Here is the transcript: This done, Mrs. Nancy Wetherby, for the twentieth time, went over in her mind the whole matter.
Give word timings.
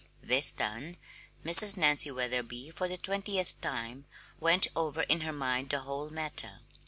This 0.23 0.51
done, 0.51 0.97
Mrs. 1.45 1.77
Nancy 1.77 2.09
Wetherby, 2.09 2.71
for 2.71 2.87
the 2.87 2.97
twentieth 2.97 3.61
time, 3.61 4.05
went 4.39 4.67
over 4.75 5.03
in 5.03 5.21
her 5.21 5.31
mind 5.31 5.69
the 5.69 5.81
whole 5.81 6.09
matter. 6.09 6.61